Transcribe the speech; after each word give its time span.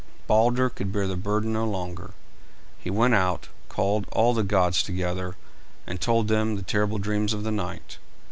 Balder 0.25 0.67
could 0.71 0.91
bear 0.91 1.05
the 1.05 1.15
burden 1.15 1.53
no 1.53 1.63
longer. 1.63 2.15
He 2.79 2.89
went 2.89 3.13
out, 3.13 3.49
called 3.69 4.07
all 4.11 4.33
the 4.33 4.41
gods 4.41 4.81
together, 4.81 5.35
and 5.85 6.01
told 6.01 6.27
them 6.27 6.55
the 6.55 6.63
terrible 6.63 6.97
dreams 6.97 7.33
of 7.33 7.43
the 7.43 7.51
night. 7.51 7.99